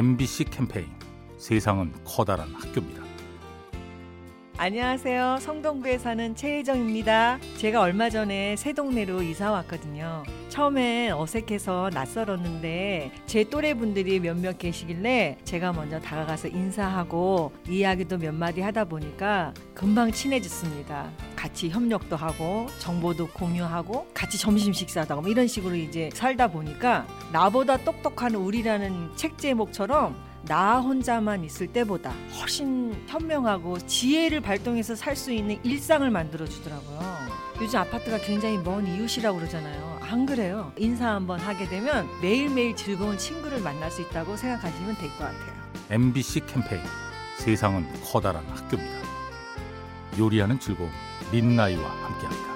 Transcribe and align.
MBC 0.00 0.44
캠페인 0.44 0.86
세상은 1.36 1.92
커다란 2.06 2.48
학교입니다. 2.54 3.02
안녕하세요. 4.56 5.36
성동구에 5.40 5.98
사는 5.98 6.34
최혜정입니다. 6.34 7.38
제가 7.58 7.82
얼마 7.82 8.08
전에 8.08 8.56
새 8.56 8.72
동네로 8.72 9.20
이사 9.20 9.50
왔거든요. 9.52 10.22
처음엔 10.48 11.12
어색해서 11.12 11.90
낯설었는데 11.92 13.12
제 13.26 13.44
또래 13.44 13.74
분들이 13.74 14.20
몇몇 14.20 14.56
계시길래 14.56 15.36
제가 15.44 15.74
먼저 15.74 16.00
다가가서 16.00 16.48
인사하고 16.48 17.52
이야기도 17.68 18.16
몇 18.16 18.34
마디 18.34 18.62
하다 18.62 18.86
보니까 18.86 19.52
금방 19.74 20.12
친해졌습니다. 20.12 21.10
같이 21.40 21.70
협력도 21.70 22.16
하고 22.16 22.66
정보도 22.78 23.26
공유하고 23.28 24.08
같이 24.12 24.36
점심 24.36 24.74
식사도 24.74 25.14
하고 25.14 25.22
뭐 25.22 25.30
이런 25.30 25.46
식으로 25.46 25.74
이제 25.74 26.10
살다 26.12 26.48
보니까 26.48 27.06
나보다 27.32 27.78
똑똑한 27.78 28.34
우리라는 28.34 29.12
책 29.16 29.38
제목처럼 29.38 30.14
나 30.42 30.80
혼자만 30.80 31.42
있을 31.44 31.68
때보다 31.68 32.12
훨씬 32.38 32.94
현명하고 33.08 33.78
지혜를 33.86 34.42
발동해서 34.42 34.94
살 34.94 35.16
수 35.16 35.32
있는 35.32 35.58
일상을 35.64 36.08
만들어 36.10 36.44
주더라고요. 36.44 37.00
요즘 37.62 37.78
아파트가 37.78 38.18
굉장히 38.18 38.58
먼 38.58 38.86
이웃이라고 38.86 39.38
그러잖아요. 39.38 39.98
안 40.02 40.26
그래요. 40.26 40.72
인사 40.76 41.08
한번 41.14 41.40
하게 41.40 41.66
되면 41.66 42.06
매일매일 42.20 42.76
즐거운 42.76 43.16
친구를 43.16 43.60
만날 43.60 43.90
수 43.90 44.02
있다고 44.02 44.36
생각하시면 44.36 44.96
될 44.96 45.08
것 45.12 45.18
같아요. 45.20 45.54
MBC 45.88 46.40
캠페인 46.46 46.82
세상은 47.38 47.86
커다란 48.04 48.44
학교입니다. 48.46 49.00
요리하는 50.18 50.60
즐거움 50.60 50.90
민나이와 51.30 51.88
함께합니다. 52.02 52.49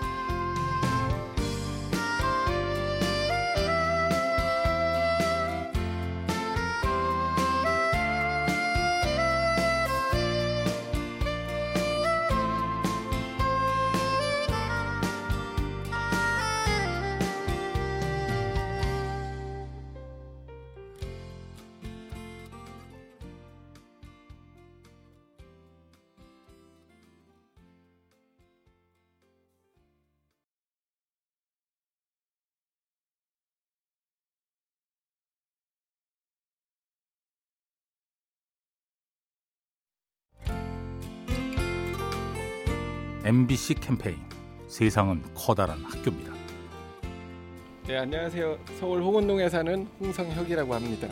MBC 43.25 43.75
캠페인 43.75 44.19
세상은 44.69 45.22
커다란 45.34 45.83
학교입니다. 45.84 46.33
네, 47.86 47.97
안녕하세요. 47.98 48.58
서울 48.78 49.03
호건동에 49.03 49.48
사는 49.48 49.86
홍성혁이라고 50.00 50.75
합니다. 50.75 51.08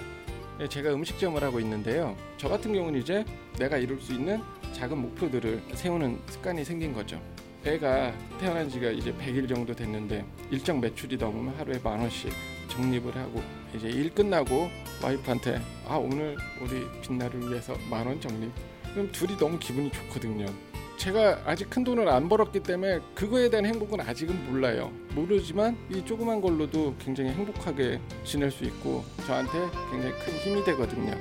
네, 0.59 0.69
제가 0.69 0.93
음식점을 0.95 1.43
하고 1.43 1.61
있는데요. 1.61 2.17
저 2.37 2.49
같은 2.49 2.73
경우는 2.73 3.01
이제 3.01 3.25
내가 3.59 3.77
이룰 3.79 4.01
수 4.01 4.13
있는 4.13 4.41
작은 4.73 4.97
목표들을 4.99 5.63
세우는 5.75 6.19
습관이 6.29 6.65
생긴 6.65 6.93
거죠. 6.93 7.21
애가 7.65 8.13
태어난 8.41 8.69
지가 8.69 8.91
이제 8.91 9.13
100일 9.15 9.49
정도 9.49 9.75
됐는데 9.75 10.25
일정 10.51 10.81
매출이 10.81 11.17
넘으면 11.17 11.55
하루에 11.57 11.79
만 11.83 12.01
원씩 12.01 12.33
적립을 12.69 13.15
하고 13.17 13.41
이제 13.75 13.89
일 13.89 14.13
끝나고 14.13 14.69
와이프한테 15.03 15.61
아 15.87 15.97
오늘 15.97 16.37
우리 16.61 16.85
빛나를 17.03 17.49
위해서 17.49 17.77
만 17.89 18.07
원 18.07 18.21
적립 18.21 18.51
그럼 18.93 19.11
둘이 19.13 19.37
너무 19.39 19.59
기분이 19.59 19.91
좋거든요. 19.93 20.47
제가 21.03 21.43
아직 21.45 21.69
큰 21.69 21.83
돈을 21.83 22.09
안 22.09 22.29
벌었기 22.29 22.61
때문에 22.61 23.01
그거에 23.17 23.51
대한 23.51 23.67
행복은 23.67 24.01
아직은 24.01 24.47
몰라요. 24.47 24.93
모르지만 25.17 25.77
이 25.91 26.05
조그만 26.05 26.41
걸로도 26.41 26.95
굉장히 26.97 27.31
행복하게 27.31 28.01
지낼 28.23 28.53
수 28.53 28.63
있고 28.63 29.05
저한테 29.27 29.53
굉장히 29.91 30.15
큰 30.25 30.33
힘이 30.35 30.65
되거든요. 30.65 31.13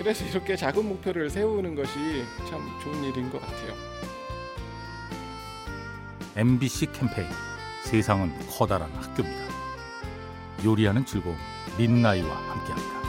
그래서 0.00 0.24
이렇게 0.24 0.56
작은 0.56 0.84
목표를 0.84 1.30
세우는 1.30 1.76
것이 1.76 1.92
참 2.48 2.60
좋은 2.82 3.04
일인 3.04 3.30
것 3.30 3.40
같아요. 3.40 3.72
MBC 6.34 6.86
캠페인 6.86 7.28
세상은 7.84 8.32
커다란 8.48 8.90
학교입니다. 8.90 9.44
요리하는 10.64 11.06
즐거움 11.06 11.36
민나이와 11.78 12.34
함께합니다. 12.34 12.99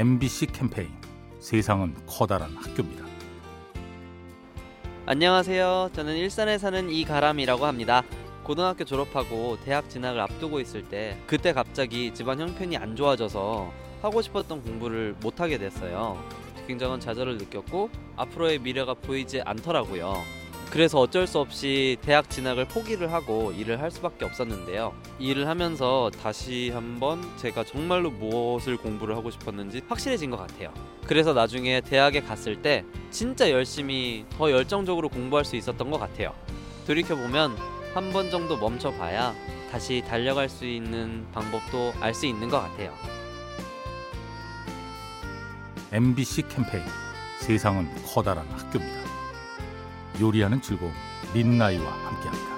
MBC 0.00 0.46
캠페인 0.46 0.88
세상은 1.40 1.94
커다란 2.06 2.56
학교입니다. 2.56 3.04
안녕하세요. 5.04 5.90
저는 5.92 6.16
일산에 6.16 6.56
사는 6.56 6.88
이가람이라고 6.88 7.66
합니다. 7.66 8.02
고등학교 8.42 8.84
졸업하고 8.84 9.58
대학 9.62 9.90
진학을 9.90 10.18
앞두고 10.18 10.58
있을 10.60 10.88
때 10.88 11.18
그때 11.26 11.52
갑자기 11.52 12.14
집안 12.14 12.40
형편이 12.40 12.78
안 12.78 12.96
좋아져서 12.96 13.70
하고 14.00 14.22
싶었던 14.22 14.62
공부를 14.62 15.16
못 15.20 15.38
하게 15.38 15.58
됐어요. 15.58 16.18
굉장한 16.66 17.00
좌절을 17.00 17.36
느꼈고 17.36 17.90
앞으로의 18.16 18.60
미래가 18.60 18.94
보이지 18.94 19.42
않더라고요. 19.42 20.14
그래서 20.70 21.00
어쩔 21.00 21.26
수 21.26 21.40
없이 21.40 21.96
대학 22.00 22.30
진학을 22.30 22.66
포기를 22.66 23.12
하고 23.12 23.50
일을 23.52 23.80
할 23.80 23.90
수밖에 23.90 24.24
없었는데요. 24.24 24.94
일을 25.18 25.48
하면서 25.48 26.10
다시 26.22 26.70
한번 26.70 27.20
제가 27.38 27.64
정말로 27.64 28.10
무엇을 28.10 28.76
공부를 28.76 29.16
하고 29.16 29.32
싶었는지 29.32 29.82
확실해진 29.88 30.30
것 30.30 30.36
같아요. 30.36 30.72
그래서 31.06 31.32
나중에 31.32 31.80
대학에 31.80 32.20
갔을 32.20 32.62
때 32.62 32.84
진짜 33.10 33.50
열심히 33.50 34.24
더 34.38 34.50
열정적으로 34.52 35.08
공부할 35.08 35.44
수 35.44 35.56
있었던 35.56 35.90
것 35.90 35.98
같아요. 35.98 36.32
돌이켜보면 36.86 37.56
한 37.92 38.12
번 38.12 38.30
정도 38.30 38.56
멈춰봐야 38.56 39.34
다시 39.72 40.04
달려갈 40.06 40.48
수 40.48 40.64
있는 40.64 41.26
방법도 41.32 41.94
알 42.00 42.14
수 42.14 42.26
있는 42.26 42.48
것 42.48 42.60
같아요. 42.60 42.94
MBC 45.90 46.42
캠페인 46.48 46.84
세상은 47.40 47.88
커다란 48.06 48.46
학교입니다. 48.50 49.09
요리하는 50.20 50.60
즐거움 50.60 50.92
민나이와 51.32 51.90
함께합니다. 52.06 52.49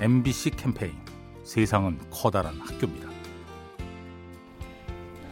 MBC 0.00 0.50
캠페인 0.50 0.92
세상은 1.42 1.98
커다란 2.08 2.54
학교입니다. 2.60 3.08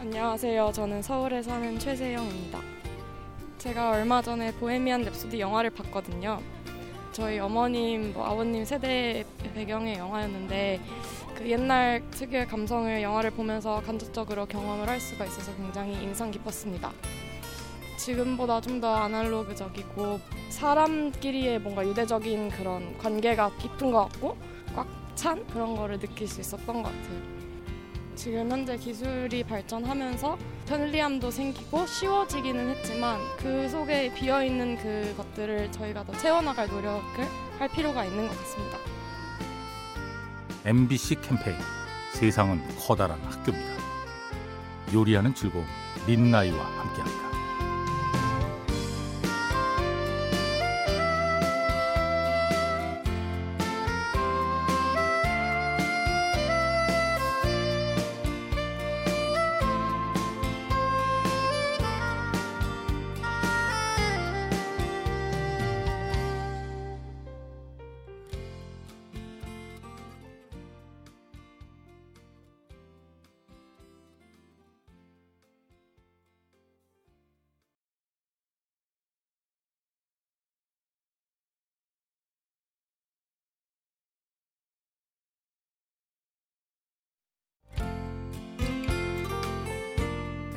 안녕하세요. 0.01 0.71
저는 0.73 1.01
서울에 1.01 1.41
사는 1.41 1.79
최세영입니다. 1.79 2.59
제가 3.59 3.91
얼마 3.91 4.21
전에 4.21 4.51
보헤미안 4.55 5.05
랩소디 5.05 5.39
영화를 5.39 5.69
봤거든요. 5.69 6.41
저희 7.13 7.39
어머님, 7.39 8.11
뭐 8.13 8.25
아버님 8.25 8.65
세대 8.65 9.23
배경의 9.55 9.99
영화였는데 9.99 10.81
그 11.35 11.49
옛날 11.49 12.03
특유의 12.11 12.47
감성을 12.47 13.01
영화를 13.01 13.31
보면서 13.31 13.81
간접적으로 13.85 14.45
경험을 14.47 14.89
할 14.89 14.99
수가 14.99 15.25
있어서 15.25 15.55
굉장히 15.55 15.93
인상 16.03 16.29
깊었습니다. 16.29 16.91
지금보다 17.97 18.61
좀 18.61 18.81
더 18.81 18.93
아날로그적이고 18.93 20.19
사람끼리의 20.49 21.59
뭔가 21.59 21.85
유대적인 21.87 22.49
그런 22.49 22.97
관계가 22.97 23.55
깊은 23.57 23.91
것 23.91 24.09
같고 24.09 24.37
꽉 24.37 24.56
찬 25.17 25.45
그런 25.47 25.75
거를 25.75 25.99
느낄 25.99 26.27
수 26.27 26.39
있었던 26.39 26.83
것 26.83 26.83
같아요. 26.83 27.21
지금 28.15 28.49
현재 28.49 28.77
기술이 28.77 29.43
발전하면서 29.43 30.37
편리함도 30.67 31.31
생기고 31.31 31.85
쉬워지기는 31.87 32.69
했지만 32.69 33.19
그 33.37 33.67
속에 33.67 34.13
비어 34.13 34.43
있는 34.43 34.77
그 34.77 35.13
것들을 35.17 35.71
저희가 35.71 36.03
더 36.03 36.13
채워나갈 36.13 36.67
노력을 36.67 37.25
할 37.57 37.67
필요가 37.69 38.05
있는 38.05 38.27
것 38.27 38.37
같습니다. 38.37 38.77
MBC 40.65 41.15
캠페인 41.21 41.57
세상은 42.13 42.61
커다란 42.77 43.19
학교입니다. 43.21 43.73
요리하는 44.93 45.33
즐거움 45.33 45.65
린나이와 46.05 46.63
함께합니다. 46.63 47.26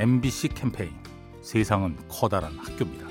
MBC 0.00 0.49
캠페인 0.55 0.93
세상은 1.43 1.94
커다란 2.08 2.56
학교입니다. 2.56 3.06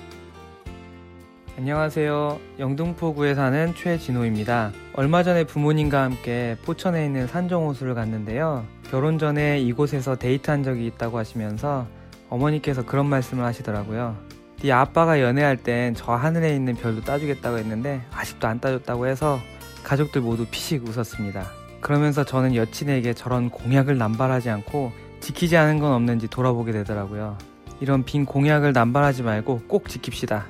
안녕하세요. 1.56 2.40
영등포구에 2.58 3.36
사는 3.36 3.76
최진호입니다. 3.76 4.72
얼마 4.94 5.22
전에 5.22 5.44
부모님과 5.44 6.02
함께 6.02 6.58
포천에 6.66 7.06
있는 7.06 7.28
산정호수를 7.28 7.94
갔는데요. 7.94 8.66
결혼 8.90 9.20
전에 9.20 9.60
이곳에서 9.60 10.16
데이트한 10.16 10.64
적이 10.64 10.88
있다고 10.88 11.20
하시면서 11.20 11.86
어머니께서 12.28 12.84
그런 12.84 13.06
말씀을 13.06 13.46
하시더라고요. 13.46 14.18
네 14.64 14.72
아빠가 14.72 15.22
연애할 15.22 15.58
땐 15.58 15.94
저 15.94 16.14
하늘에 16.14 16.56
있는 16.56 16.74
별도 16.74 17.02
따주겠다고 17.02 17.60
했는데 17.60 18.02
아직도 18.12 18.48
안 18.48 18.60
따줬다고 18.60 19.06
해서 19.06 19.40
가족들 19.84 20.22
모두 20.22 20.48
피식 20.50 20.88
웃었습니다. 20.88 21.46
그러면서 21.82 22.24
저는 22.24 22.56
여친에게 22.56 23.14
저런 23.14 23.52
공약을 23.52 24.00
남발하지 24.00 24.50
않고 24.50 24.92
지키지 25.20 25.58
않은 25.58 25.80
건 25.80 25.94
없는지 25.94 26.28
돌아보게 26.28 26.72
되더라고요. 26.72 27.38
이런 27.82 28.04
빈 28.04 28.26
공약을 28.26 28.74
남발하지 28.74 29.24
말고 29.24 29.64
꼭 29.68 29.86
지킵시다. 29.86 30.44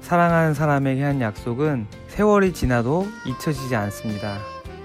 사랑하는 0.00 0.54
사람에게 0.54 1.02
한 1.02 1.20
약속은 1.20 1.86
세월이 2.08 2.52
지나도 2.52 3.06
잊혀지지 3.26 3.74
않습니다. 3.74 4.38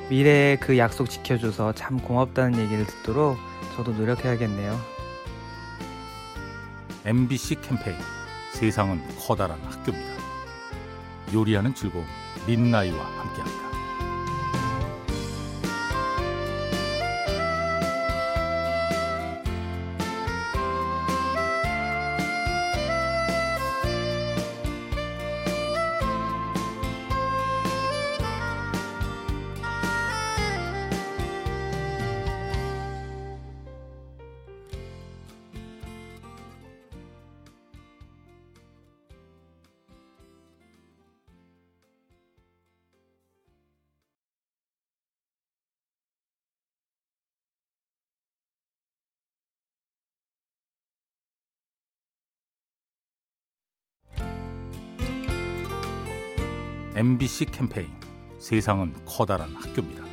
미래에 0.09 0.57
그 0.57 0.77
약속 0.77 1.09
지켜줘서 1.09 1.73
참 1.73 1.99
고맙다는 1.99 2.59
얘기를 2.59 2.85
듣도록 2.85 3.37
저도 3.75 3.91
노력해야겠네요. 3.93 4.77
MBC 7.05 7.61
캠페인 7.61 7.97
세상은 8.53 9.01
커다란 9.19 9.59
학교입니다. 9.63 10.21
요리하는 11.33 11.73
즐거움 11.73 12.05
린나이와 12.47 12.97
함께합니다. 12.97 13.70
MBC 57.05 57.45
캠페인 57.45 57.87
세상은 58.37 58.93
커다란 59.07 59.55
학교입니다. 59.55 60.03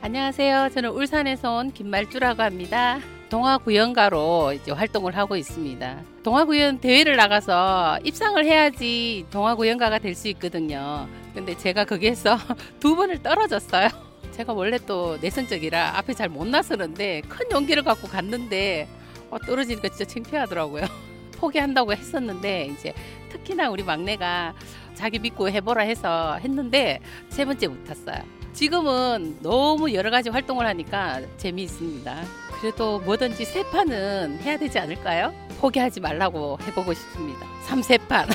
안녕하세요. 0.00 0.70
저는 0.74 0.90
울산에서 0.90 1.58
온 1.58 1.70
김말주라고 1.72 2.42
합니다. 2.42 2.98
동화구연가로 3.28 4.52
이제 4.54 4.72
활동을 4.72 5.16
하고 5.16 5.36
있습니다. 5.36 6.00
동화구연 6.24 6.80
대회를 6.80 7.14
나가서 7.14 8.00
입상을 8.02 8.44
해야지 8.44 9.24
동화구연가가 9.30 10.00
될 10.00 10.16
수 10.16 10.26
있거든요. 10.26 11.06
근데 11.34 11.56
제가 11.56 11.84
거기에서 11.84 12.36
두 12.80 12.96
번을 12.96 13.22
떨어졌어요. 13.22 13.90
제가 14.32 14.52
원래 14.54 14.76
또 14.88 15.18
내성적이라 15.20 15.98
앞에 15.98 16.14
잘 16.14 16.28
못 16.30 16.48
나서는데 16.48 17.20
큰 17.28 17.46
용기를 17.52 17.84
갖고 17.84 18.08
갔는데 18.08 18.88
어, 19.30 19.38
떨어지니까 19.38 19.88
진짜 19.90 20.04
창피하더라고요. 20.04 21.11
포기한다고 21.42 21.92
했었는데 21.92 22.66
이제 22.66 22.94
특히나 23.30 23.68
우리 23.68 23.82
막내가 23.82 24.54
자기 24.94 25.18
믿고 25.18 25.50
해보라 25.50 25.82
해서 25.82 26.36
했는데 26.36 27.00
세 27.28 27.44
번째 27.44 27.68
붙었어요. 27.68 28.22
지금은 28.52 29.38
너무 29.40 29.92
여러 29.92 30.10
가지 30.10 30.28
활동을 30.30 30.66
하니까 30.66 31.20
재미있습니다. 31.38 32.24
그래도 32.60 33.00
뭐든지 33.00 33.44
세 33.44 33.64
판은 33.70 34.38
해야 34.42 34.56
되지 34.56 34.78
않을까요? 34.78 35.34
포기하지 35.58 36.00
말라고 36.00 36.58
해보고 36.62 36.94
싶습니다. 36.94 37.46
3세판. 37.66 38.28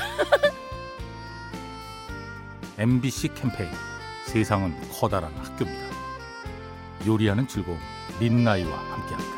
MBC 2.78 3.28
캠페인 3.34 3.70
세상은 4.26 4.74
커다란 4.92 5.32
학교입니다. 5.36 5.88
요리하는 7.06 7.48
즐거움 7.48 7.78
린나이와 8.20 8.76
함께합니다. 8.76 9.37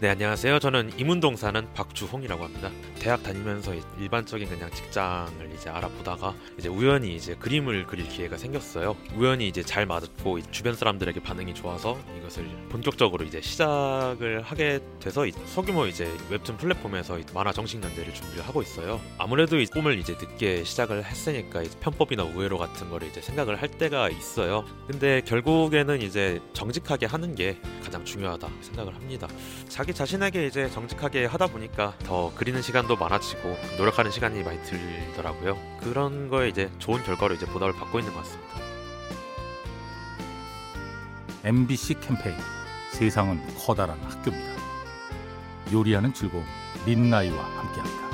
네 0.00 0.10
안녕하세요. 0.10 0.60
저는 0.60 0.92
이문동 0.96 1.34
사는 1.34 1.74
박주홍이라고 1.74 2.44
합니다. 2.44 2.70
대학 3.00 3.20
다니면서 3.24 3.74
일반적인 3.98 4.48
그냥 4.48 4.70
직장을 4.70 5.50
이제 5.52 5.70
알아보다가 5.70 6.36
이제 6.56 6.68
우연히 6.68 7.16
이제 7.16 7.34
그림을 7.34 7.84
그릴 7.84 8.06
기회가 8.06 8.36
생겼어요. 8.36 8.96
우연히 9.16 9.48
이제 9.48 9.60
잘 9.60 9.86
맞고 9.86 10.40
주변 10.52 10.76
사람들에게 10.76 11.20
반응이 11.20 11.52
좋아서 11.54 11.98
이것을 12.16 12.48
본격적으로 12.68 13.24
이제 13.24 13.40
시작을 13.40 14.42
하게 14.42 14.78
돼서 15.00 15.26
소규모 15.46 15.86
이제 15.86 16.08
웹툰 16.30 16.58
플랫폼에서 16.58 17.18
만화 17.34 17.52
정식 17.52 17.82
연대를 17.82 18.14
준비를 18.14 18.46
하고 18.46 18.62
있어요. 18.62 19.00
아무래도 19.18 19.58
이 19.58 19.66
꿈을 19.66 19.98
이제 19.98 20.12
늦게 20.12 20.62
시작을 20.62 21.04
했으니까 21.06 21.64
편법이나 21.80 22.22
우회로 22.22 22.56
같은 22.56 22.88
거를 22.88 23.08
이제 23.08 23.20
생각을 23.20 23.60
할 23.60 23.68
때가 23.68 24.10
있어요. 24.10 24.64
근데 24.86 25.22
결국에는 25.22 26.02
이제 26.02 26.40
정직하게 26.52 27.06
하는 27.06 27.34
게 27.34 27.58
가장 27.82 28.04
중요하다 28.04 28.48
생각을 28.60 28.94
합니다. 28.94 29.26
자기 29.88 29.96
자신에게 29.96 30.46
이제 30.46 30.68
정직하게 30.68 31.24
하다 31.24 31.46
보니까 31.46 31.94
더 32.00 32.30
그리는 32.34 32.60
시간도 32.60 32.96
많아지고 32.96 33.56
노력하는 33.78 34.10
시간이 34.10 34.42
많이 34.42 34.62
들더라고요. 34.62 35.56
그런 35.80 36.28
거에 36.28 36.50
이제 36.50 36.70
좋은 36.78 37.02
결과로 37.04 37.34
이제 37.34 37.46
보답을 37.46 37.72
받고 37.72 37.98
있는 37.98 38.12
것 38.12 38.22
같습니다. 38.22 38.54
MBC 41.42 42.00
캠페인 42.00 42.36
세상은 42.92 43.40
커다란 43.56 43.98
학교입니다. 44.00 44.60
요리하는 45.72 46.12
즐거움 46.12 46.44
민나이와 46.84 47.42
함께합니다. 47.42 48.07